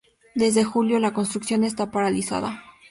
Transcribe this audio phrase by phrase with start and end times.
[0.33, 2.59] Desde julio la construcción esta paralizada.